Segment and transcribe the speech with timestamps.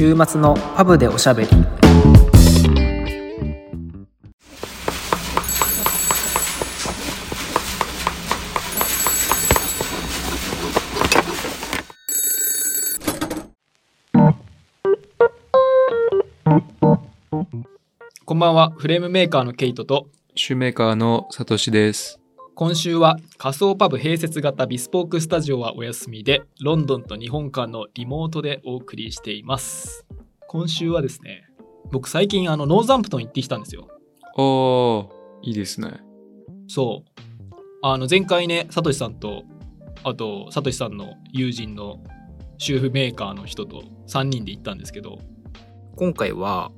[0.00, 1.50] 週末のパブでおしゃべり
[18.24, 22.19] こんばんは、フレームメーカーのケイトと、シューメーカーのサトシです。
[22.54, 30.04] 今週は仮想パブ併設型ビスポークスタジオはお休みで、ロンドンと日本間のリモートでお送りしています。
[30.46, 31.46] 今週はですね、
[31.90, 33.88] 僕最近あのノーザンプトン行ってきたんですよ。
[34.36, 36.00] おー、いいですね。
[36.68, 37.22] そう。
[37.82, 39.44] あの前回ね、サトシさんと、
[40.04, 42.02] あとサトシさんの友人の
[42.58, 45.18] シューフメーカーの人と3人で行ったんですけど、
[45.96, 46.70] 今回は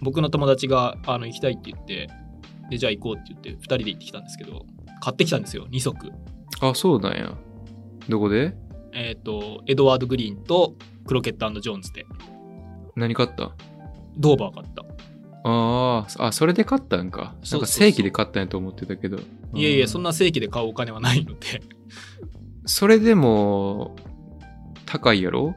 [0.00, 2.08] 僕の友達があの行きたいって言って、
[2.68, 4.64] でじゃあ行こうって言って2人で行ってきたんですけど、
[5.00, 6.12] 買ってきたんですよ、2足。
[6.60, 7.36] あ、そうなんや。
[8.08, 8.54] どこで？
[8.92, 10.74] えっ、と、エドワード・グリーンと
[11.06, 12.06] クロケットジョーンズで、
[12.96, 13.52] 何買った？
[14.16, 14.84] ドーバー買った。
[15.42, 17.34] あーあ、それで買ったんか。
[17.50, 19.18] なんか正規で買ったんやと思ってたけど。
[19.54, 20.10] いえいえ、そんな。
[20.10, 21.62] な正規で買うお金はないので。
[22.66, 23.96] それでも、
[24.84, 25.54] 高いやろ？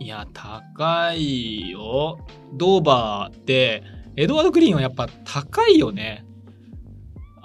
[0.00, 2.18] いや、高いよ。
[2.54, 3.84] ドーバーって、
[4.16, 6.23] エドワード・グリーンはやっぱ高いよね。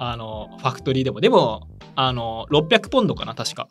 [0.01, 1.19] あの、ファクトリーでも。
[1.19, 3.67] でも、あの、600ポンドかな、確か。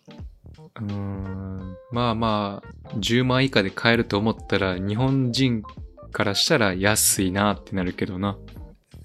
[0.76, 1.76] うーん。
[1.90, 5.62] まあまあ、10万以下で買えると思ったら、日本人
[6.12, 8.36] からしたら安いなってなるけどな。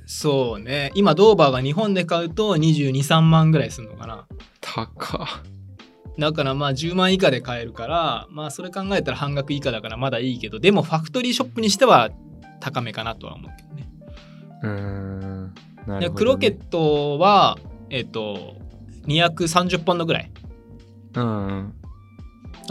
[0.05, 0.91] そうね。
[0.95, 4.27] 今、ドーバーが日本で買うと22、3万ぐらいするのかな。
[4.59, 5.25] 高
[6.19, 12.09] だからまあ10万以下で買えるから、まあそれ考えたら半額以下だからまだいいけど、でもファクトリーショップにしては
[12.59, 13.89] 高めかなとは思うけどね。
[14.61, 15.53] うーん。
[15.87, 15.99] ね。
[15.99, 17.57] でクロケットは、
[17.89, 18.55] えっ、と、
[19.07, 20.31] 230ポンドぐらい。
[21.15, 21.73] うんうん。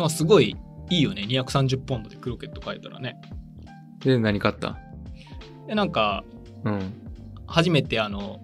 [0.00, 0.56] あすごい
[0.90, 1.22] いいよね。
[1.28, 3.16] 230ポンドでクロケット買えたらね。
[4.00, 4.78] で、何買った？
[5.66, 6.24] で、なんか、
[6.64, 6.92] うん。
[7.46, 8.40] 初めてあの、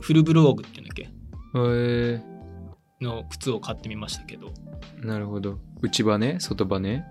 [0.00, 1.08] フルブローグっていうんだっけ？
[1.58, 2.20] え
[3.00, 5.58] の靴を買ってみましたけど、ー、なるほど。
[5.82, 7.04] 内バネ外バネ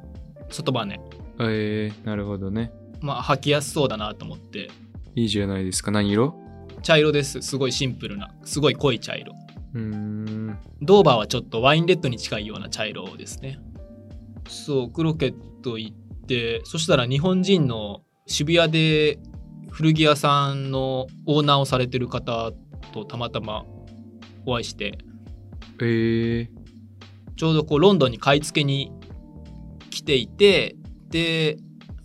[0.50, 1.00] 外バネ。
[1.40, 2.72] えー、なるほどね。
[3.02, 4.69] まあ履きやすそうだなと思って、
[5.16, 5.91] いいじゃないですか。
[5.91, 6.35] 何色？
[6.85, 7.41] 茶色です。
[7.41, 9.34] すごいシンプルな、すごい濃い茶色。
[9.73, 10.57] うーん。
[10.84, 13.57] ドーバーはちょっとワインレッドに近いような茶色ですね。
[14.47, 15.96] そう、クロケット行っ
[16.28, 19.18] て、そしたら日本人の渋谷で
[19.72, 22.51] 古着屋さんのオーナーをされてる方
[22.94, 23.66] とたまたま
[24.46, 25.00] お会いして、
[25.81, 26.47] えー、
[27.35, 28.91] ちょうどこうロンドンに買い付けに
[29.90, 30.75] 来ていて、
[31.09, 31.57] で、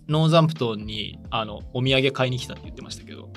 [0.07, 3.29] ノーザンプトンにあのお土産買いに来たって言ってましたけど、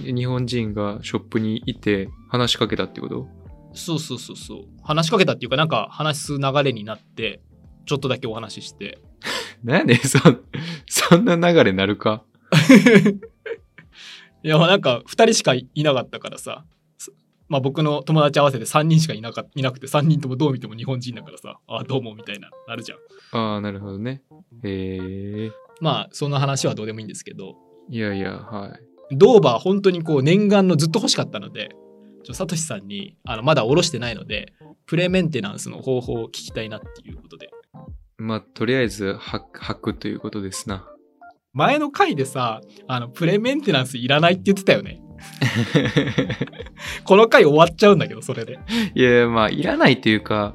[0.00, 3.26] 日本人がショップにいて話しかけたってこと？
[3.72, 7.40] そうそうそうそう、話しかけたっていうかなんか話す流れになって、
[7.86, 9.00] ちょっとだけお話しして、
[9.64, 9.92] 何？
[9.94, 10.18] ん、そ、
[10.86, 12.24] そんな流れなるか？
[14.42, 16.64] いや、なんか、2人しかいなかったからさ、
[16.98, 17.12] す
[17.48, 22.98] まあ僕の友達合わせて3人しかいなかいなくて、3人ともどう見ても日本人だからさ、ああ、どうもみたいな、なるじゃん。
[23.38, 24.22] ああ、なるほどね。
[24.62, 27.56] えー、まあ、その話はどうでもいいんですけど、
[27.88, 28.93] いやいや、はい。
[29.10, 31.70] ドーバー本当にこう念願のずっと欲しかったので、
[32.24, 34.52] ちょサトシさんにあのまだ下ろしてないので、
[34.86, 37.50] プレメンテナンスの方法を聞きたいなっていうことで。
[38.16, 40.88] まあ、とりあえず、は履くということですな。
[41.52, 45.00] 前の回でさ、あの、プレメンテナンスいらないって言ってたよね。
[47.04, 48.58] この回終わっちゃうんだけど、それで。
[48.94, 50.54] いや、まあ、いらないというか、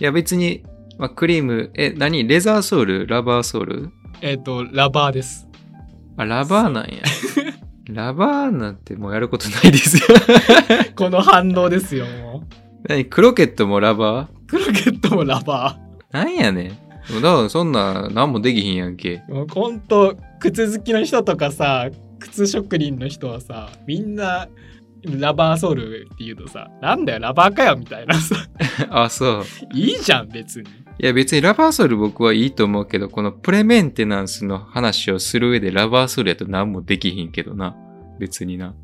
[0.00, 0.64] いや、別に、
[0.98, 2.26] まあ、クリーム、え、何？
[2.26, 3.06] レザーソール？
[3.06, 3.90] ラバーソール？
[4.20, 5.48] えっ、と、ラバーです。
[6.16, 7.02] あ、ラバーなんや。
[7.88, 10.02] ラバーなんてもうやることないですよ。
[10.96, 12.88] この反応ですよ、もう。
[12.88, 13.04] 何？
[13.06, 16.68] クロケットもラバクロケットもラバーなんやねん。
[16.68, 19.22] だからそんな、なんもできひんやんけ。
[19.28, 19.32] ー。
[19.32, 21.88] もうほんと、靴好きの人とかさ、
[22.18, 24.48] 靴職人の人はさ、みんな、
[25.06, 28.36] ラバーソールって言うとさ、なんだよ、ラバーかよ、みたいなさ。
[28.90, 29.44] あ、そう。
[29.74, 30.68] いいじゃん、別に。
[30.98, 37.76] いや別にラバーソール僕はいいと思うけど、このプレメンテナンスの話をする上でラバーソールやと何もできひんけどな。
[38.18, 38.74] 別にな。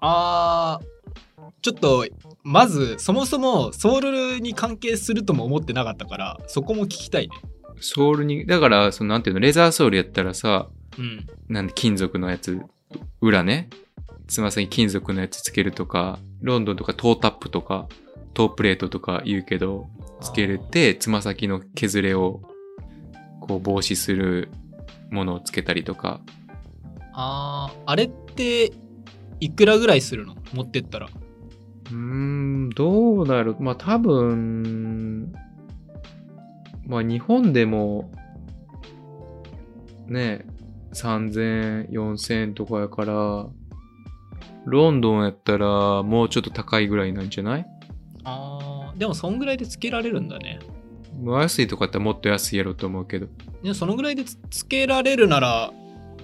[0.00, 2.06] あー、ちょっと、
[2.42, 7.36] まず、そもそもソールに関係するとも思ってなかったから、そこも聞きたいね。
[7.80, 10.68] ソールに、だから、そのなんていうの、レザーソールやったらさ、
[10.98, 11.26] うん。
[11.48, 12.60] なんで金属のやつ、
[13.20, 13.68] 裏ね。
[14.30, 17.88] つま先に金属のやつつけるとか、ロンドンとかトータップとか、
[18.32, 19.88] トープレートとか言うけど、
[20.20, 22.40] つけれて、つま先の削れを、
[23.40, 24.48] こう防止する
[25.10, 26.20] ものをつけたりとか。
[27.12, 28.72] あー、あれって、
[29.40, 30.36] いくらぐらいするの？
[30.52, 31.06] 持ってったら。
[31.06, 33.56] うーん、どうだろう。
[33.60, 35.32] まあ多分、
[36.86, 38.12] まあ日本でも、
[40.06, 40.46] ね、
[40.92, 43.48] 3000、4000とかやから、
[44.66, 47.66] ロンドンやったらもうちょっと高いぐらいなんじゃない？
[48.24, 50.58] あーでもそんぐらいでつけられるんだね。
[51.20, 53.26] もう安いとかやったらもっと安いやろうと思うけど。
[53.74, 55.72] そのぐらいでつつけられるなら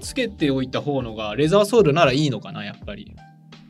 [0.00, 3.14] つけておいた方のがレザーソールならいいのかなやっぱり。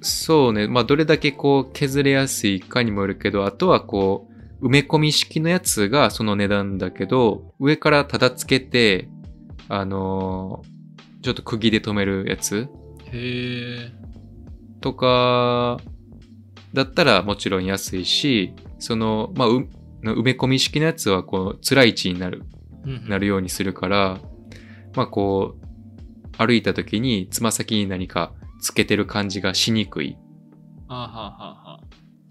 [0.03, 0.69] そうね。
[0.69, 4.29] まあ、どれだけこう削れやすいかにもよるけど、あとはこ
[4.61, 9.09] う、埋め込み式のやつがその値段だけど、上からただつけて、
[9.69, 10.77] あのー
[11.23, 12.69] ちょっと釘で留めるやつ。
[13.11, 13.93] へえ
[14.87, 15.79] とか、
[16.73, 19.69] だったらもちろん安いし、その、まあ、う
[20.05, 22.45] 埋め込み式のやつはこう、辛い位置になる、
[23.09, 24.21] なるようにするから、
[24.95, 30.17] まあこう、歩いた時につま先に何かつけてる感じがしにくい。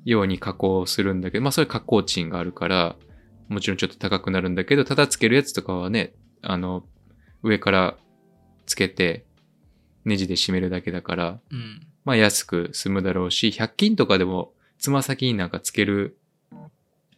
[0.05, 2.95] ように加工するんだけど、まあそれ加工賃があるから、
[3.49, 6.85] もちろんちょっと高くなるんだけど、ただつけるやつとかはね、あの、
[7.43, 7.97] 上から
[8.65, 9.25] つけて、
[10.05, 16.17] ネジで締めるだけだから、うんまあ安く済むだろうし、100均とかでもつま先になんかつける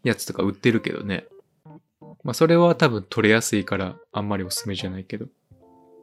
[0.04, 1.25] やつとか売ってるけどね。
[2.24, 5.28] まあそれは多分取れやすいからあんまりおすすめじゃないけど。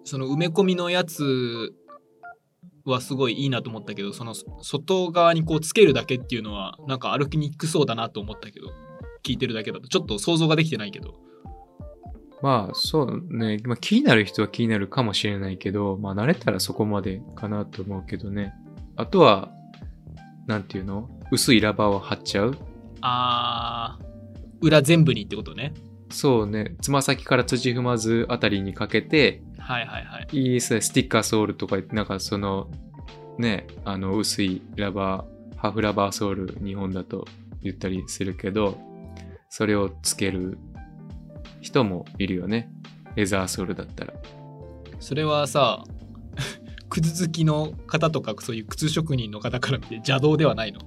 [0.04, 1.75] その埋め込みのやつ
[2.84, 8.66] はすごいいいなと思ったけどその外側にこうつけるだけっていうのはなんか歩きにくそうだなと思ったけど
[9.22, 11.14] 聞いてるだけだとちょっと想像ができてないけど
[12.44, 18.52] まあそうね、まあ気になる人は気になるかもしれないけど、まあ慣れたらそこまでかなと思うけどね。
[18.96, 19.50] あとは、
[20.46, 21.08] なんていうの？
[21.31, 22.56] 薄いラバーを貼っちゃう？
[23.00, 24.05] あー。
[24.61, 25.75] 裏全部にってことね。
[26.11, 30.29] そうね、つま先から土踏まずあたりにかけて、はいはいはい。
[30.32, 32.70] いいですね、スティッカーソールとか言って、なんかその、
[33.37, 37.26] ね、あの、薄いラバー、ハーフラバーソール、日本だと
[37.62, 38.79] 言ったりするけど、
[39.49, 40.56] それをつける
[41.61, 42.70] 人もいるよね。
[43.17, 44.14] レザーソールだったら。
[45.00, 45.85] それはさ
[47.02, 50.81] 靴好きの方とかそういう靴職人の方から見て邪道ではないの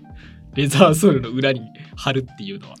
[0.54, 1.62] レザーソールの裏に
[1.96, 2.76] 貼るっていうのは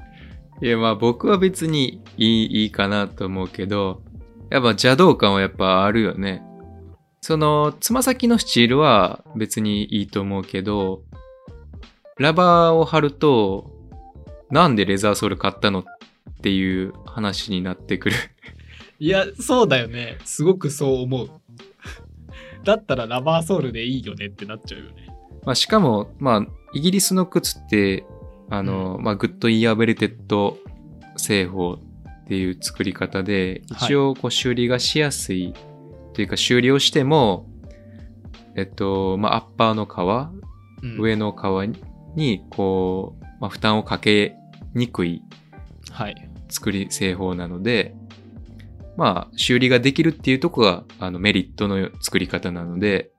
[0.62, 4.02] いや、まあ僕は別にいい、いいかなと思うけど、
[4.50, 6.42] やっぱ邪道感はやっぱあるよね。
[7.22, 11.02] その、つま先のスチールは別にいいと思うけど、
[12.18, 13.70] ラバーを貼ると、
[14.50, 15.84] なんでレザーソール買ったのっ
[16.42, 18.16] ていう話になってくる。
[18.98, 21.30] いやそうだよねすごくそう思う
[22.64, 25.06] だったらラバーソールでいいよねってなっちゃうよね。
[25.44, 28.04] まあしかも、まあ、イギリスの靴って、
[28.50, 30.58] あの、まあ、グッドイヤーウェルテッド
[31.16, 31.78] 製法
[32.24, 33.86] っていう作り方で、はい。
[33.86, 35.54] 一応こう修理がしやすい
[36.12, 37.46] というか修理をしても、
[38.56, 40.30] えっと、まあ、アッパーの革、
[40.82, 41.00] うん。
[41.00, 41.66] 上の革
[42.16, 44.36] に、こう、まあ、負担をかけ
[44.74, 45.22] にくい
[45.90, 47.94] はい作り製法なので、
[49.00, 53.12] まあ、修理ができるっていうとこが、あの、メリットの作り方なので、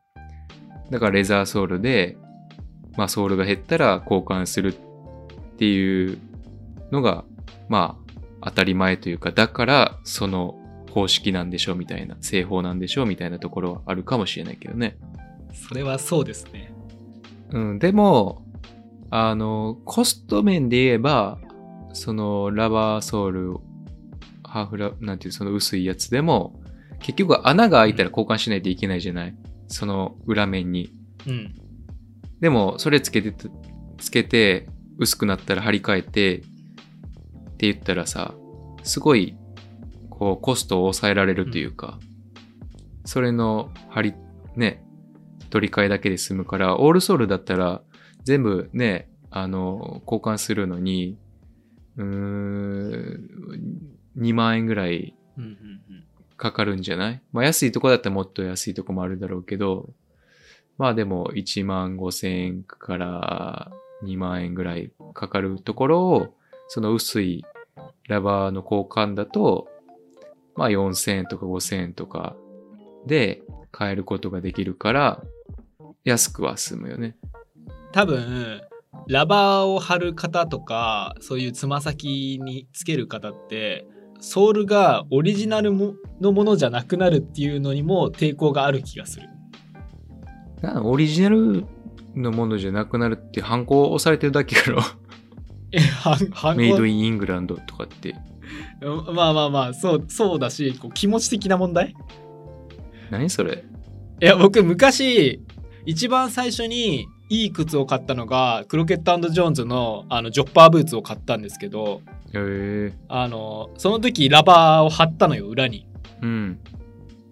[0.91, 2.17] だからレザーソールで、
[2.97, 6.19] まあ、ソールが減ったら交換するっていう
[6.91, 7.25] のが、
[7.67, 7.97] ま
[8.41, 10.53] あ、当たり前というか、だから、その
[10.91, 14.99] 方式なんでしょうみたいな、製法なんでしょうみたいなところはあるかもしれないけどね。
[15.51, 16.71] それはそうですね
[17.53, 18.45] うん、でも、
[19.09, 21.39] あの、コスト面で言えば、
[21.93, 23.57] そのラバーソール、
[24.51, 26.59] ハーフラ、なんていう、その薄いやつでも、
[26.99, 29.35] 結局穴が開いたら交換しないといけないじゃない？
[29.67, 30.91] その裏面に。
[31.27, 31.55] うん
[32.41, 33.33] でも、それつけて、
[33.99, 34.67] つけて、
[34.97, 38.33] 薄くなったら張り替えて、って言ったらさ、
[38.81, 39.37] すごい、
[40.09, 41.99] こう、コストを抑えられるというか、
[43.05, 44.13] それの張り、
[44.55, 44.83] ね、
[45.51, 47.83] 取り替えだけで済むから、オールソールだったら、
[48.23, 51.19] 全部ね、あの、交換するのに、
[51.97, 53.29] うーん、
[54.17, 56.03] 2万円ぐらいうんうんうん
[56.37, 57.21] かかるんじゃない？
[57.31, 59.91] まあ安いとこだったらもっと安いとこもあるだろうけど、
[60.79, 63.71] まあでも1万5千円から
[64.03, 66.35] 2万円ぐらいかかるところを、
[66.67, 67.45] その薄い
[68.07, 69.67] ラバーの交換だと、
[70.55, 72.35] まあ4千円とか5千円とか
[73.05, 75.23] で買えることができるから、
[76.03, 77.15] 安くは済むよね。
[77.91, 78.61] 多分
[79.07, 83.85] ラバーを貼る方とかそういうつま先につける方って
[84.21, 89.27] ソールがオリジナルものものじゃなくなるっていうのにも抵抗がある気がする。
[90.61, 91.65] なオリジナル
[92.15, 94.81] のものじゃなくなるって反抗押されてるだけやろ。
[95.71, 95.79] え
[96.55, 98.15] メイドイインイングランドとかって。
[99.13, 101.95] まあまあまあそうそうだしこう気持ち的な問題？
[103.09, 103.63] 何それ？
[104.21, 105.41] いや僕昔
[105.85, 112.01] 一番最初にいい靴を買ったのがクロケットジョーンズのあのジョッパーブーツを買ったんですけど
[113.07, 115.87] あのその時ラバーを貼ったのよ裏に。
[116.21, 116.59] うん。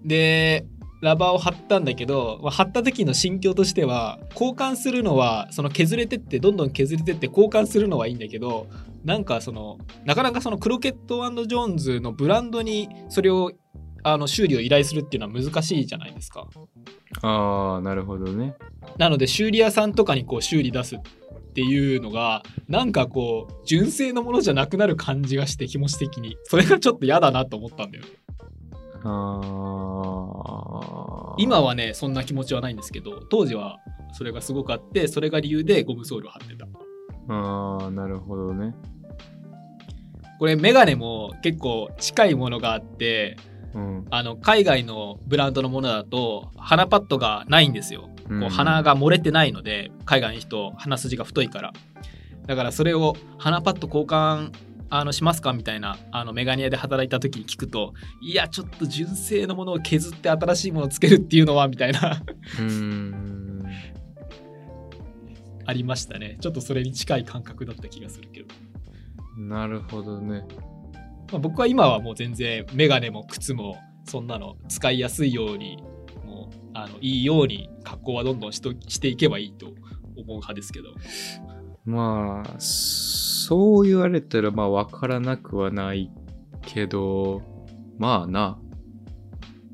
[0.06, 0.65] で
[1.01, 8.68] ラバーを貼ったんだけど、まあ貼った時の心境としては交換するのはその削れてってどんどん削れてって交換するのはいいんだけど
[9.03, 13.51] なんかそのなかなかそのクロケットジョーンズのブランドにそれを
[14.03, 16.48] あの修理を依頼するっていうのは難しいじゃないですか。
[17.22, 18.56] ああ、なるほどね。
[18.98, 21.00] なので修理屋さんとかにこう修理出すっ
[21.53, 28.10] ていうのがなんかこう純正のものじゃなくなる感じがして気持ち的にそれがちょっと嫌だなと思ったんだよね。
[29.03, 29.41] あ
[31.34, 31.36] あ。
[31.38, 33.79] 今はねそんな気持ちはないんですけど当時は
[34.13, 36.65] それがすごくあってそれが理由でゴムソールを貼ってた
[37.32, 38.74] ああ、なるほどね。
[40.39, 43.38] これメガネも結構近いものがあって
[43.73, 44.05] うん。
[44.09, 51.73] あの海外のブランドのものだと鼻パッドがないんですよこううん鼻が漏れてないので海外の人鼻筋が太いから
[52.45, 54.51] だからそれを鼻パッド交換
[54.91, 62.23] あのしますかみたいなあのメガネ屋で働いた時に聞くといやちょっと純正のものを削って新しいものをつけるっていうのはみたいな。
[65.65, 68.47] ありましたねちょっとそれに近い感覚だった気がするけど、
[69.38, 70.43] なるほどね。
[71.31, 75.77] まあ、僕は今はもう全然メガネも靴もそんなの使いやすいように
[76.25, 80.89] もうあのいいように格好はどんどんしとしていけばいいと思う派ですけど
[81.86, 86.12] まあ、そう言われたら、まあ、わからなくはない
[86.62, 87.41] けど、
[87.98, 88.59] まあな。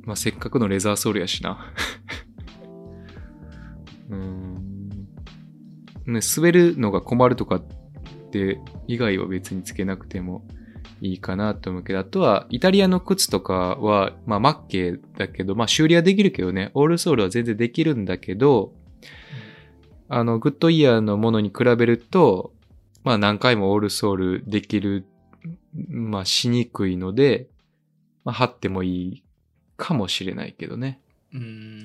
[0.03, 1.73] まあ、せっかくのレザーソールやしな。
[4.09, 4.89] うん。
[6.05, 7.63] ね、滑るのが困るとかっ
[8.31, 10.47] て、以外は別につけなくても
[11.05, 18.73] いいかなと思うけど、あとは、イタリアの靴とかは、まあ、マッケーだけど、まあ、修理はできるけどね、オールソールは全然できるんだけど、
[20.07, 22.53] あの、グッドイヤーのものに比べると、
[23.03, 25.05] まあ何回もオールソールできる、
[25.89, 27.47] まあしにくいので、
[28.23, 29.23] まあ貼ってもいい
[29.77, 30.99] かもしれないけどね。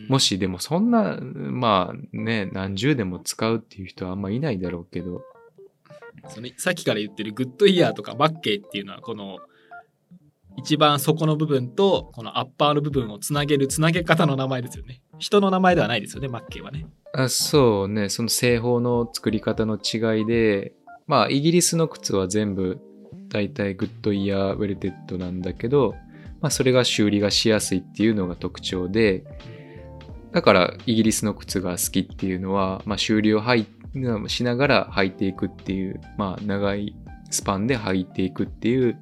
[0.08, 5.22] もしでもそんな、まあね、何十年も使うっていう人はあんまいないだろうけど、
[6.28, 9.38] そのさっきから言ってるグッドイヤーとかマッケーっていうのはこの
[10.56, 15.00] 一番底の部分とこのアッパーの部分をつなげるつなげ方の名前ですよね。
[15.18, 16.86] 人の名前ではないですよねマッケーはね。
[17.12, 20.72] あそうね、その製法の作り方の違いで、
[21.06, 22.78] まあイギリスの靴は全部
[23.28, 25.94] だいたいグッドイヤーウェルテッドなんだけど、
[26.40, 29.24] まあそれが修理がしやすいっていうのが特徴で、
[30.32, 33.66] だからイギリスの靴が好きっていうのは、まあ修理をはい
[34.28, 36.94] しながら履いていくっていう、まあ長い
[37.30, 38.98] スパンで履いていくっていう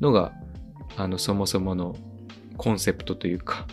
[0.00, 0.32] のが、
[0.96, 1.96] あのそもそもの
[2.56, 3.66] コンセプトというか、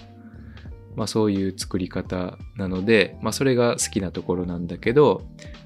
[0.96, 5.22] まあそういう作り方なので、まあそれが好きなところなんだけど、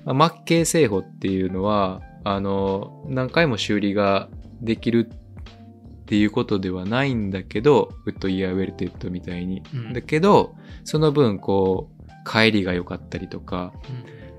[0.06, 4.30] まあ、マッケイ製法っていうのは、あの、何回も修理が
[4.62, 9.64] できるっていうことではないんだけど、グッドイヤーウェルテッドみたいに。
[9.74, 13.74] うんだけど、その分こう、返りが良かったりとか、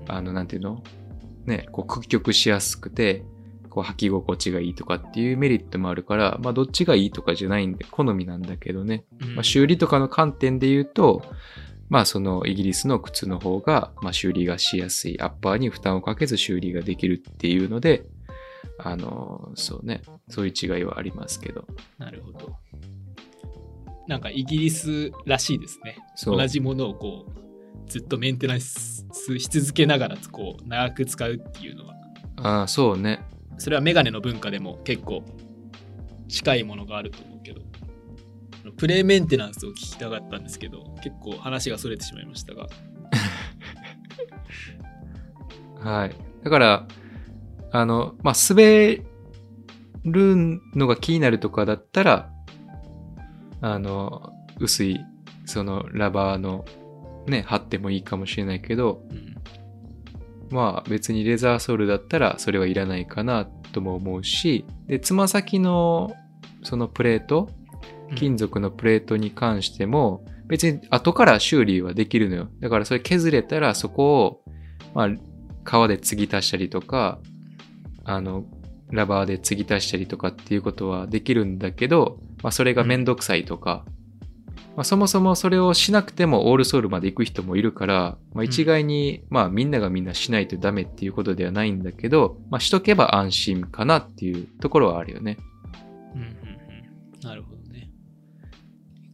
[0.07, 0.83] あの、なんていうの？
[1.45, 3.23] ね、こう屈曲しやすくて、
[3.69, 9.05] こう履き心地がいいとかっていうメリットもあるから、まあどっちがいいとかじゃないんで、好みなんだけどね。
[9.21, 9.35] うん。
[9.35, 11.23] まあ、修理とかの観点で言うと、
[11.89, 18.05] まあそのイギリスの靴の方が、まあ修理がしやすい、アッパーに負担をかけず修理ができるっていうので、
[18.79, 21.65] あの、そうね、そういう違いはありますけど。
[21.97, 22.57] なるほど。
[24.07, 25.97] なんかイギリスらしいですね。
[26.25, 27.46] 同じものをこう
[27.87, 29.05] ずっとメンテナンス
[29.39, 31.95] し続けながらこう長く使うっていうのは
[32.37, 33.21] ああ、そうね。
[33.57, 35.23] それはメガネの文化でも結構
[36.27, 37.61] 近いものがあると思うけど
[38.77, 42.67] プレイメンテナンスを聞きたかったんですけど結構話がそれてしまいましたが
[45.79, 46.15] はい。
[46.43, 46.87] だから、
[47.71, 49.01] あの、まあ滑
[50.05, 52.31] るのが気になるとかだったら、
[53.61, 54.99] あの、薄い、
[55.45, 56.65] そのラバーの
[57.27, 59.37] ね、貼ってもいいかもしれないけど、うん
[60.49, 66.15] まあ別にレザーソールだったらそれはいらないかなとも思うし、で、つま先の
[66.63, 67.49] そのプレート、
[68.15, 72.49] 金属のプレートに関しても、別に後から修理はできるのよ。
[72.59, 74.43] だからそれ削れたらそこを、
[74.93, 75.09] まあ、
[75.65, 77.19] 革で継ぎ足したりとか、
[78.05, 78.45] あの、
[78.89, 83.83] ラバーで継ぎ足したりとかっていうことはできるんだけど、まあそれがめんどくさいとか、
[84.75, 95.37] まあそもそもそれをしなくてもオールソールまで行く人もいるから、まあ一概に、まあみんながみんなしないとダメっていうことではないんだけど、まあしとけば安心かなっていうところはあるよね。
[96.13, 97.19] うんうんうん。
[97.21, 97.89] なるほどね。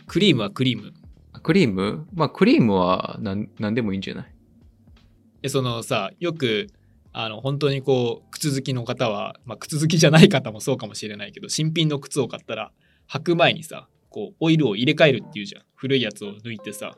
[0.08, 0.94] クリームはクリーム？
[1.42, 2.08] クリーム？
[2.14, 4.34] まあクリームはなんなんでもいいんじゃない？
[5.44, 6.68] えそのさよく
[7.12, 12.72] あの本当にこう靴好きの方は、まあ、靴好きじゃない方もそうかもしれないけど新品の靴を買ったら
[13.10, 15.64] 履く前にさこうオイルを入れ替えるっていうじゃん。
[15.76, 16.96] 古いやつを抜いてさ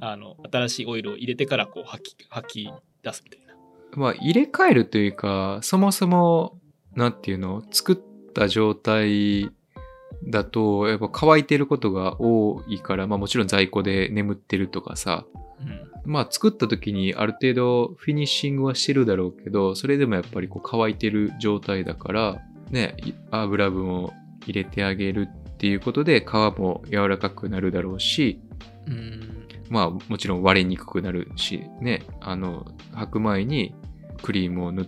[0.00, 3.44] あの新しいオイルを入れてからこう吐き吐き出すみたいな。
[3.96, 6.58] まあ、入れ替えるというか、そもそも、
[6.94, 9.50] なんていうの、作った状態
[10.24, 15.24] だと、やっぱ乾いてることが多いから、まあもちろん在庫で眠ってるとかさ、
[15.60, 15.90] うん。
[16.04, 24.12] まあ作った時にある程度フィニッシングはしてるだろうけど、それでもやっぱりこう乾いてる状態だから、ね、い油分を
[24.46, 25.28] 入れてあげる
[25.64, 28.38] っていうことで皮も柔らかくなるだろうし、
[28.86, 33.74] うんまあもちろん割れにくくなるしね、あの、履く前に
[34.22, 34.86] クリームを塗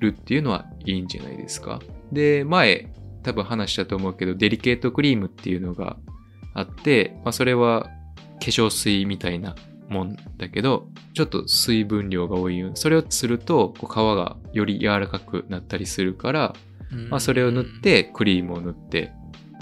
[0.00, 1.78] るっていうのはいいんじゃないですか。
[2.10, 5.96] で、前多分話したと思うけど、デリケートクリームっていうのが
[6.52, 7.90] あって、まあそれは化
[8.40, 9.54] 粧水みたいな
[9.88, 12.72] もんだけど、ちょっと水分量が多いよ。
[12.74, 16.56] それをすると、こう皮がより柔らかくなったりするから、
[17.08, 19.12] まあ、それを塗ってクリームを塗って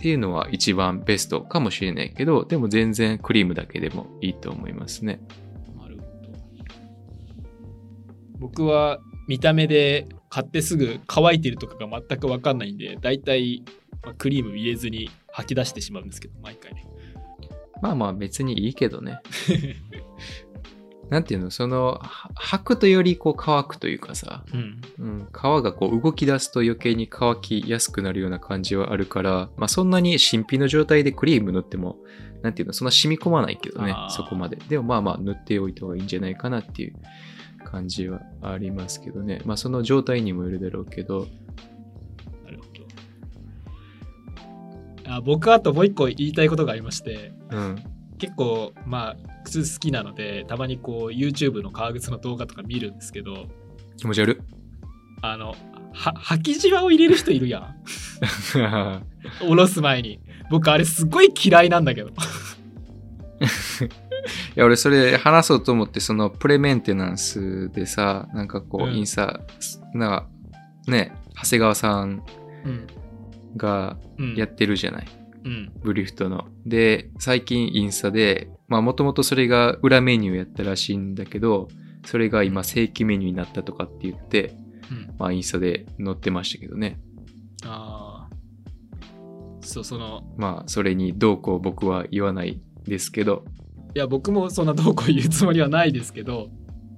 [0.05, 5.19] っていうのは一番ベストかもしれないけどでも全然クリームだけでもいいと思いますね。
[5.79, 6.07] なるほど
[8.39, 13.65] 僕は見た目で買ってすぐ乾いてるとかが全く分かんないんでだいたい
[14.03, 16.85] まあクリーム入れずに吐き出してしまうんですけど毎回ね
[17.81, 19.21] まあまあ別にいいけどね。
[21.11, 22.01] なんていうのそのは
[22.35, 31.97] 履くとよりこう乾くというかさ、うんうん、皮がこう動き出すと余計に乾きやすくなるような感じはあるから、まあそんなに新品の状態でクリーム塗っても、
[32.43, 34.57] なんていうのそんな染み込まないけどねそこまで。
[34.57, 36.95] でもまあまあ塗っておいた方がいいんじゃないかなっていう
[37.65, 39.41] 感じはありますけどね。
[39.45, 41.29] まあその状態にもよるだろうけど、
[42.45, 42.65] なるほ
[45.05, 47.94] どあ僕あともう一個言いたいことがありましてうん。
[48.18, 53.47] 結構まあ靴好きなのでたまにこう YouTube の革靴の動画とか見るんですけど
[53.97, 54.38] 気持ち悪い。
[55.23, 55.54] あの
[55.92, 57.76] は履きじわを入れる人いるやん。
[58.52, 60.20] 下ろす前に。
[60.50, 62.11] 僕あれすごい嫌いなんだけど。
[62.11, 62.12] い
[64.57, 68.96] や、俺それ話そうと思って、そのプレメンテナンスでさ、なんかこう、うん。
[68.96, 69.40] インスタ、
[69.94, 70.27] なんか、
[70.88, 72.22] ね、長谷川さん
[72.64, 72.87] うん。
[73.57, 74.35] がうん。
[74.35, 75.07] やってるじゃない。
[75.18, 75.24] うん
[75.83, 76.46] ブリフトの。
[76.66, 81.68] で、最近インスタで、まあもともとそれが裏メニューやったらしいんだけど、
[82.07, 84.54] それが今正規メニューになったとかって言って、
[84.90, 86.98] うんまあインスタで載ってましたけどね。
[87.64, 88.35] ああ
[89.62, 93.44] そうそのまあそれにどうこう僕は言わないですけど、
[93.94, 96.48] いや僕もそんなどうこう言うつもりはないですけど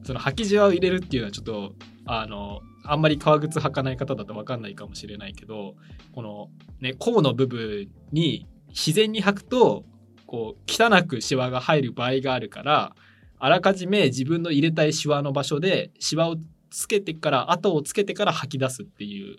[0.02, 1.72] その履きじわを入れるっていうのはちょっと
[2.06, 5.74] あのあんまり革靴履かない方だと分かんないかもしれないけど
[6.12, 6.48] この
[6.80, 9.84] ね甲の部分に自然に履くと
[10.26, 12.94] こう汚くシワが入る場合があるから
[13.38, 16.36] あらかじめ自分の入れたいシワの場所でシワを
[16.70, 19.38] つけてから跡をつけてから吐き出すっていう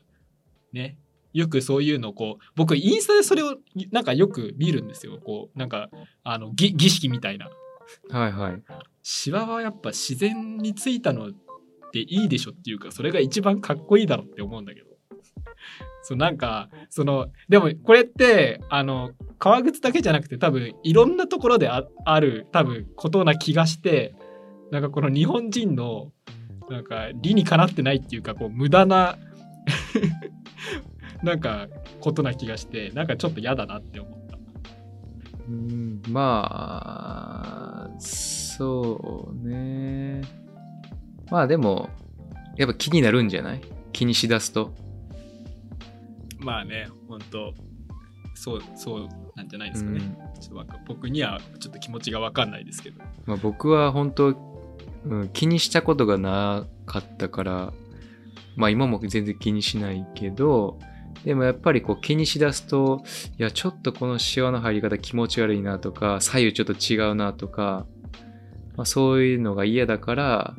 [0.74, 0.98] ね。
[1.34, 3.58] よくそういうのをこう僕インスタでそれを
[3.92, 5.20] なんかよく見るんですよ。
[5.24, 5.90] こうなんか
[6.24, 7.50] あの儀儀式みたいな。
[8.10, 8.64] はいはい。
[9.04, 11.32] シワはやっぱ自然についたの
[11.94, 14.88] でいいでしょっていうかそれが一番かっこいいだろって思うんだけど
[16.04, 24.16] そうなんかそのでもこれってあの革靴だけじゃなくて多分いろんなところであある多分ことな気がして
[24.72, 26.12] なんかこの日本人の
[26.70, 29.18] なんか理にかなってないっていうかこう無駄な
[31.24, 31.68] なんか
[32.02, 34.38] ことな気がしてなんかちょっと嫌だなって思った。
[35.48, 40.22] うん、まあ、そうね。
[41.30, 41.90] まあでも、
[42.56, 43.62] やっぱ気になるんじゃない？
[43.94, 44.74] 気にしだすと。
[46.40, 47.54] まあね本当
[48.36, 50.00] そうそうなんじゃないですかね。
[50.00, 53.02] うんちょっと僕にはちょっと気持ちが分かんないですけど。
[53.26, 54.36] まあ、僕は本当、
[55.06, 57.74] うん、気にしたことがなかったから、
[58.56, 60.78] まあ今も全然気にしないけど、
[61.26, 63.04] でもやっぱりこう気にしだすと、
[63.40, 67.88] いやちょっとこのシワの入り方気持ち悪いなとか、左右ちょっと違うなとか、
[68.76, 70.56] まあ、そういうのが嫌だから、は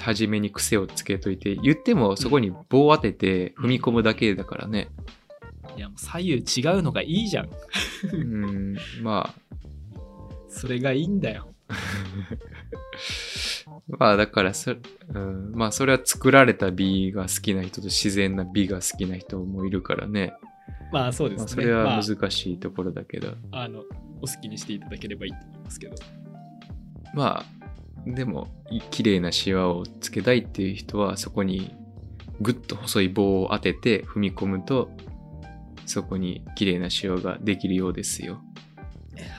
[0.00, 4.88] 初めに癖をつけといて、言ってもそこに棒を当てて踏み込むだけだからね。
[5.76, 7.48] いやもう左右違うのがいいじゃん。
[8.12, 9.56] うん、まあ、
[10.48, 11.48] それがいいんだよ。
[13.88, 20.34] まあだからそ、うん、まあそれは作られた美が好きな人と自然な美が好きな人もいるからね。
[20.92, 21.44] まあそうですね。
[21.44, 23.34] まあ、それはまあ難しいところだけど。
[23.50, 23.84] あの
[24.20, 25.96] お好きにしていただければいいと思いますけど。
[27.14, 27.63] まあ、
[28.06, 31.74] でも、い綺麗なシワをつけたいっていう人はそこに
[32.40, 34.90] ぐっと細い棒を当てて踏み込むと、
[35.86, 38.40] そこに綺麗なシワができるようですよ。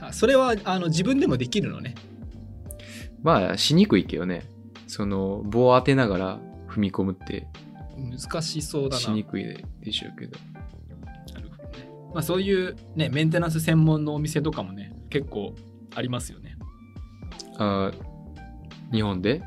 [0.01, 1.95] あそれはあの自分でもできるのね？
[3.21, 4.43] まあ、しにくいけどね。
[4.87, 7.47] その棒を当てながら踏み込むって
[7.97, 9.01] 難しそうだな。
[9.01, 9.43] しにくい
[9.81, 10.37] でしょうけど。
[11.33, 11.89] なるほどね。
[12.13, 15.55] まあ、そういうねメンテナンス専門のお店とかもね結構
[15.95, 16.55] ありますよね
[17.57, 18.14] あー
[18.91, 19.41] 日本で？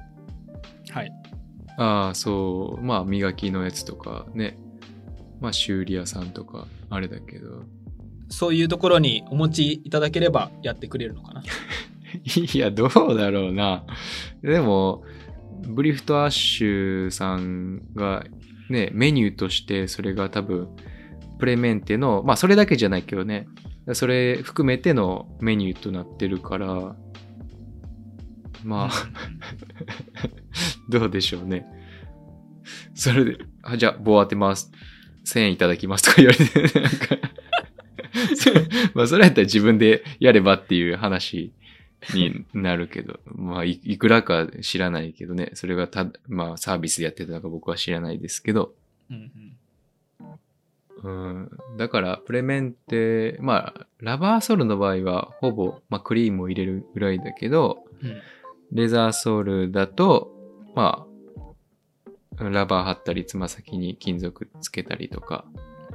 [0.90, 1.12] はい
[1.78, 2.84] ああ、そう。
[2.84, 4.58] まあ、磨きのやつとかね。
[5.40, 7.62] まあ、修理屋さんとか、あれだけど。
[8.28, 11.42] そういうところにお持ちいただければやってくれるのかな
[12.52, 13.84] いや、どうだろうな。
[14.42, 15.04] でも、
[15.68, 18.24] ブリフトアッシュさんが
[18.68, 20.68] ね、メニューとしてそれが多分、
[21.38, 23.46] プレメンテの、まあそれだけじゃないけどね、
[23.92, 26.96] それ含めてのメニューとなってるから、
[28.68, 29.10] まあ、
[30.90, 31.66] どうでしょうね。
[32.94, 34.70] それで、あじゃあ棒当てます。
[35.24, 36.04] 1000円いただきます。
[36.04, 37.16] とか言われて、なんか。
[38.36, 38.50] そ
[38.92, 41.54] まあそれやったら自分でやればっていう話
[42.12, 48.74] になるけど、まあいいくらか知らないけどね、それがた、まあサービスでやってたのか僕は知らないですけど、
[49.10, 49.56] うん
[51.02, 58.20] うん、だからプレメンって、まあラバーソールの場合はほぼ、まあ、クリームを入れるぐらいだけど、うんうん
[58.72, 60.32] レザーソールだと、
[60.74, 61.06] ま
[62.38, 65.44] あ、ラバー貼ったり、つま先に金属つけたりとか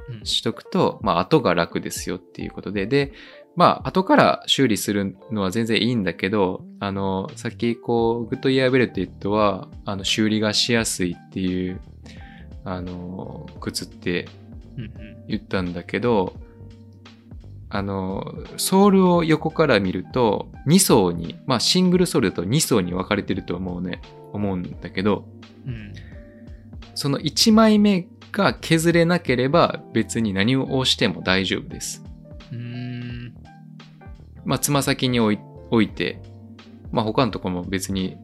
[0.08, 0.26] うん。
[0.26, 3.12] しとくと、まあ、後が楽ですよっていうことで、で、
[3.56, 11.80] まあ、後から修理するのは全然いいんだけど、あの、さっき、こう、グッドイヤーウェルテッドは、あの、修理がしやすいっていう、
[12.64, 14.28] あの、靴って
[14.76, 14.92] うん。
[15.28, 16.34] 言ったんだけど、
[17.74, 24.00] あの、ソールを横から見ると、2層に、まあシングルソールだと2層に分かれてると思うね、
[24.32, 25.26] 思うんだけど、
[25.66, 25.92] うん
[26.94, 32.04] その1枚目が削れなければ別に何を押しても大丈夫です。
[32.52, 33.34] うんうん
[34.44, 35.34] まあつま先に置
[35.82, 36.22] いて、
[36.92, 38.16] まあ他のところも別に、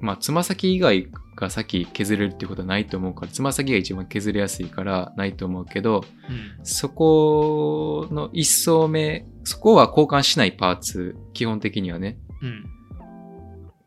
[0.00, 6.04] まあつま先以外が先削れるっていうことはないと思うから、つま先が一番削れやすいからないと思うけど、
[6.58, 6.64] うん。
[6.64, 12.64] そこの一層目、そこは交換しないパーツ、基本的にはね、うん。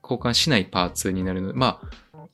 [0.03, 1.49] 交換しないパーツになるの。
[1.49, 2.27] で、まあ、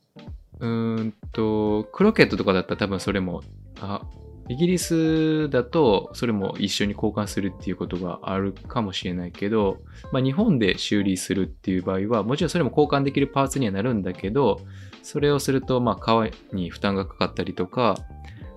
[0.59, 3.43] うーんと、クロケットとかだったら多分それも、
[3.81, 4.01] あ、
[4.49, 9.77] イギリスだとそれも一緒に交換するっていうことがあるかもしれないけど、
[10.11, 14.59] まあ日本で修理するっていう場合は、もちろんそれも交換できるパーツにはなるんだけど、
[15.03, 17.95] それをすると、まあ革に負担がかかったりとか、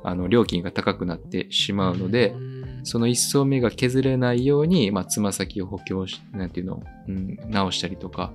[0.05, 2.63] あの、料金が高くなってしまうので、うん。
[2.85, 8.33] その一層目が削れないように、まあ、つま先を補強し、なんていうの、うん、直したりとか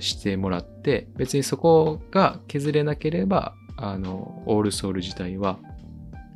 [0.00, 5.58] してもらって、別にそこが削れなければ、あの、オールソール自体は、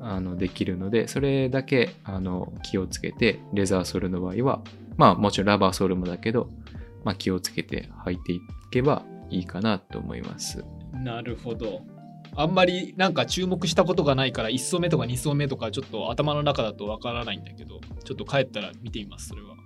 [0.00, 4.62] あの、できるので、それだけ、あの、気をつけて、レザーソールの場合は、
[4.96, 6.50] まあ、もちろんラバーソールもだけど、
[7.04, 10.64] まあ、気をつけて履いていけばいいかなと思います。
[10.92, 11.82] なるほど。
[12.36, 19.56] あんまりなんか注目したことがないから1層目とか2層目とかちょっと頭の中だとわからないんだけどちょっと帰ったら見てみますそれは。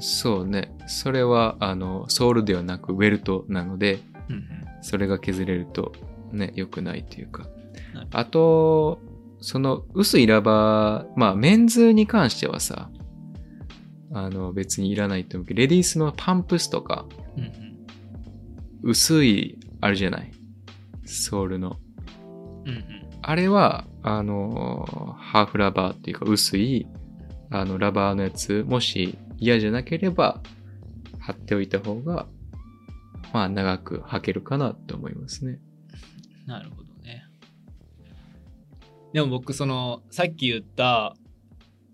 [0.00, 0.74] そうね。
[0.86, 4.44] それは、あの、ソールではなくウェルトなので、うん
[4.84, 5.92] それが削れると
[6.30, 7.46] ね、良くないというか。
[8.10, 9.00] あと、
[9.46, 12.90] その薄いラバー、まあメンズに関してはさ、
[14.12, 17.04] あの別にいらないと思うけど、レディースのパンプスとか、
[17.36, 17.52] うんうん
[18.82, 20.30] 薄い、あるじゃない？
[21.04, 21.76] ソールの。
[22.64, 22.84] うんうん
[23.26, 24.84] あれは、あの、
[25.18, 26.86] ハーフラバーっていうか薄い、
[27.50, 30.42] あの、ラバーのやつ、もし嫌じゃなければ、
[31.20, 32.26] 貼っておいた方が、
[33.32, 35.58] まあ長く履けるかなと思いますね。
[36.46, 36.83] なるほど。
[39.14, 41.14] でも僕そのさっき言った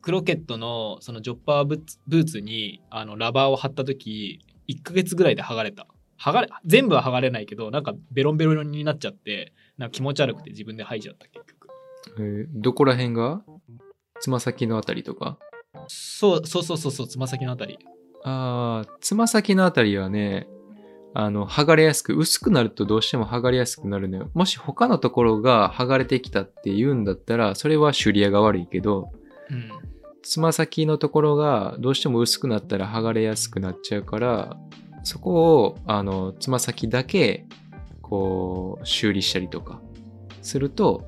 [0.01, 5.87] クロケットのそのジョッパーブーツにあのラバーを貼った時1ヶ月ぐらいで剥がれた。
[6.19, 11.69] 剥がれ全部は剥がれないけどなんかベロンベロンになっちゃってなんか気持ち悪くて自分で剥いじゃった結局。
[12.19, 13.43] えーどこら辺が？
[14.21, 15.39] つま先のあたりとか？
[15.89, 17.79] そうそうそうそうそうつま先のあたり。
[18.25, 20.49] ああ、つま先のあたりはね、
[21.13, 24.31] あの、剥がれやすく、薄くなるとどうしても剥がれやすくなるのよ。
[24.35, 29.11] もし他のところが剥がれてきたって言うんだったら、それは修理屋が悪いけど、
[30.23, 34.57] つま先のところがどうしても薄くなったら剥がれやすくなっちゃうから、
[35.03, 37.47] そこを、あの、つま先だけ、
[38.03, 39.81] こう、修理したりとか、
[40.43, 41.05] すると、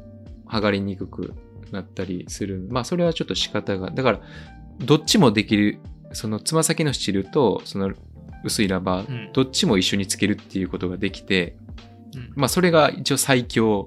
[0.47, 1.35] 剥がれにくく
[1.71, 2.67] なったりする。
[2.71, 4.21] まあ、それはちょっと仕方が、だから、
[4.81, 5.79] どっちもできる、
[6.13, 7.93] そのつま先のスチルと、その
[8.45, 9.33] 薄いラバー、うん。
[9.33, 11.57] どっちも一緒につけるっていうことができて、
[12.15, 12.33] うん。
[12.35, 13.87] まあ、それが一応最強。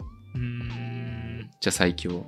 [1.61, 2.25] じゃ最強。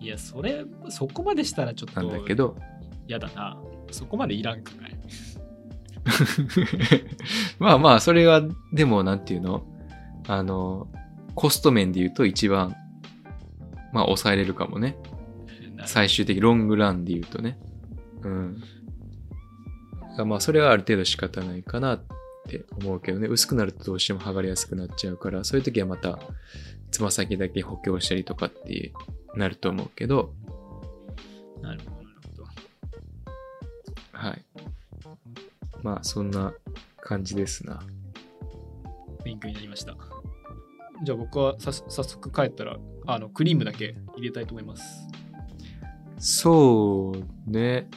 [0.00, 2.56] いやそれそこまでしたらちょっとなんだけど、
[3.08, 3.58] やだな。
[3.90, 4.98] そこまでいらんくない？
[7.58, 9.64] まあまあ、それは、でも、なんていうの？
[10.28, 10.88] あの、
[11.34, 12.74] コスト面で言うと一番、
[13.92, 14.96] まあ、抑えれるかもね。
[15.86, 17.58] 最終的ロングランで言うとね。
[18.22, 18.62] うん。
[20.24, 22.04] まあ、それはある程度仕方ないかなっ
[22.48, 23.26] て思うけどね。
[23.26, 26.18] 薄くなるとどうしても剥がれやすくなっちゃうから、そういう時はまた、
[26.90, 28.92] つま先だけ補強したりとかって
[29.34, 30.32] なると思うけど、
[31.60, 32.44] なるほど、なるほど。
[34.12, 34.44] はい。
[35.82, 36.54] まあ、そんな
[37.00, 37.82] 感じですな。
[39.24, 39.96] 勉強になりました。
[41.02, 45.08] じゃあ僕はさ早速帰ったら、あの、クリームだけ入れたいと思います。
[46.18, 47.88] そうね。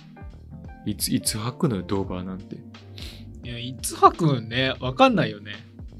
[0.88, 2.56] いつ、いつ履くのよ、ドーバーなんて。
[3.44, 5.54] いや、いつ履くんね、わかんないよね。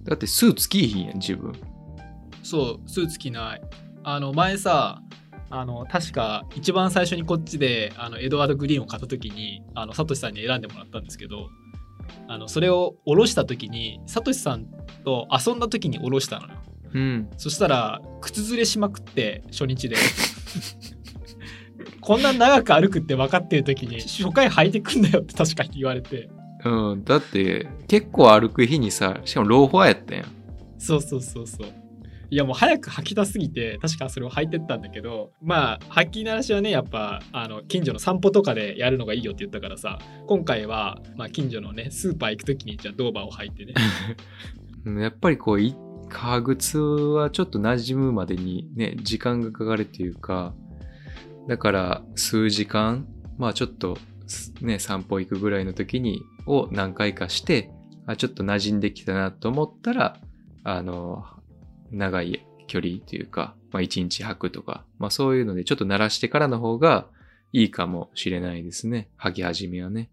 [0.04, 1.54] だってスーツ着いひんやん、自分。
[2.42, 3.62] そう、スーツ着ない。
[4.04, 5.02] あの、前さ、
[5.50, 11.50] あの、確か一番最初にこっちで、あの、エドワード・グリーンを買った時に、あの、サトシさんに選んでもらったんですけど、
[12.30, 14.68] あの、それを下ろした時に、サトシさん
[15.04, 16.54] と遊んだ時に下ろしたのよ。
[16.94, 17.30] うん。
[17.38, 19.98] そしたら、靴ずれしまくって、初日で。
[22.08, 26.30] こんな長く歩くって分かってる時に、初回履いてくんだよって確かに言われて。
[26.64, 27.04] うん。
[27.04, 30.26] だって、結構歩く日にさ、しかもローファーやったやん。
[30.78, 31.68] そうそうそうそう。
[32.30, 43.76] いやもう早く履きたすぎて確かそれを履いてったんだけどまあ履き慣らしはねやっぱあの近所の散歩とかでやるのがいいよって言ったからさ今回は、まあ、近所のねスーパー行く時にじゃあドーバーを履いてね
[44.84, 45.74] うんやっぱりこう、い
[46.10, 50.54] 革靴はちょっと馴染むまでにね、時間がかかるっていうか、
[51.48, 53.08] だから数時間、
[53.38, 53.98] まあちょっと
[54.62, 57.72] ね、散歩行くぐらいの時に、を何回かして、
[58.06, 60.20] あ、ちょっと馴染んできたなと思ったら、
[60.64, 61.26] あの、
[61.92, 67.08] 長い距離というか、まあ一日履くとか、まあそういうのでちょっと慣らしてからの方が
[67.54, 69.10] いいかもしれないですね。
[69.18, 70.10] 履き始めはね。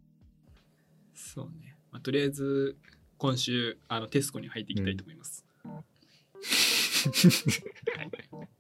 [1.14, 2.76] そうね、まあ、とりあえず
[3.18, 5.44] 今週あのテスコに入っていきたいと思います、
[8.34, 8.50] い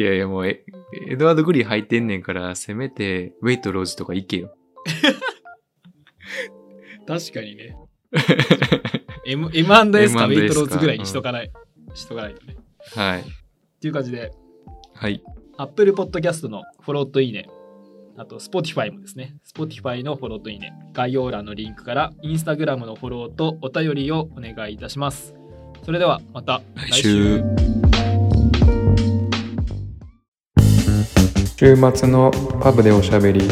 [0.00, 0.64] やいやもうエ、
[1.08, 4.54] エドワード・グリーン履いてんねんから、せめてウェイトローズとか行けよ。
[7.06, 7.76] 確かにね
[9.26, 11.50] M- M&S かウェイトローズぐらいにしとかない、
[11.94, 12.56] しとかないとね
[12.94, 13.20] はい。
[13.20, 13.24] っ
[13.80, 14.32] ていう感じで
[14.94, 15.22] はい。
[15.58, 17.48] Apple Podcast のフォローといいね。
[18.16, 19.34] あと Spotify もですね。
[19.44, 20.72] Spotify のフォローといいね。
[20.92, 25.34] 概要欄のリンクから Instagram のフォローとお便りをお願いいたします。
[25.84, 27.42] それではまた来週
[31.64, 33.48] 週末のパブでおしゃべり。